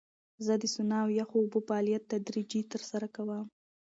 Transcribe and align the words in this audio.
زه 0.45 0.53
د 0.61 0.63
سونا 0.73 0.97
او 1.05 1.09
یخو 1.19 1.35
اوبو 1.41 1.59
فعالیت 1.67 2.03
تدریجي 2.11 2.61
ترسره 2.71 3.07
کوم. 3.15 3.43